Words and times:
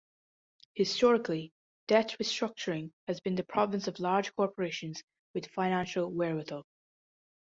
Historically, 0.73 1.53
debt 1.85 2.15
restructuring 2.19 2.91
has 3.07 3.19
been 3.21 3.35
the 3.35 3.43
province 3.43 3.87
of 3.87 3.99
large 3.99 4.33
corporations 4.35 5.03
with 5.35 5.45
financial 5.51 6.09
wherewithal. 6.11 6.65